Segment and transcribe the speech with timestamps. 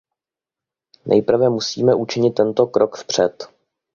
[1.05, 3.47] Nejprve musíme učinit tento krok vpřed.